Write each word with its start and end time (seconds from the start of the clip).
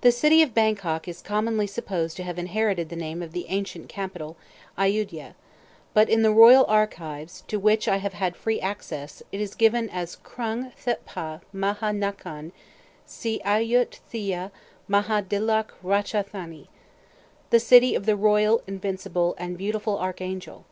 The 0.00 0.10
city 0.10 0.42
of 0.42 0.52
Bangkok 0.52 1.06
is 1.06 1.22
commonly 1.22 1.68
supposed 1.68 2.16
to 2.16 2.24
have 2.24 2.40
inherited 2.40 2.88
the 2.88 2.96
name 2.96 3.22
of 3.22 3.30
the 3.30 3.46
ancient 3.50 3.88
capital, 3.88 4.36
Ayudia; 4.76 5.36
but 5.92 6.10
in 6.10 6.22
the 6.22 6.32
royal 6.32 6.64
archives, 6.66 7.42
to 7.46 7.60
which 7.60 7.86
I 7.86 7.98
have 7.98 8.14
had 8.14 8.34
free 8.34 8.60
access, 8.60 9.22
it 9.30 9.40
is 9.40 9.54
given 9.54 9.88
as 9.90 10.16
Krung 10.16 10.72
Thèp'ha 10.74 11.40
Maha 11.52 11.92
Nakhon 11.92 12.50
Si 13.06 13.40
ayut 13.44 13.94
thia 14.10 14.50
Maha 14.88 15.22
dilok 15.22 15.74
Racha 15.84 16.26
thani, 16.26 16.68
"The 17.50 17.60
City 17.60 17.94
of 17.94 18.06
the 18.06 18.16
Royal, 18.16 18.60
Invincible, 18.66 19.36
and 19.38 19.56
Beautiful 19.56 19.96
Archangel." 20.00 20.64